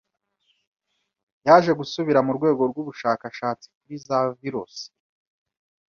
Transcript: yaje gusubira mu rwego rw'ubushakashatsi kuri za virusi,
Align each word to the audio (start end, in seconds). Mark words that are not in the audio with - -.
yaje 1.45 1.71
gusubira 1.79 2.19
mu 2.25 2.31
rwego 2.37 2.61
rw'ubushakashatsi 2.71 3.65
kuri 3.77 3.95
za 4.07 4.19
virusi, 4.41 4.85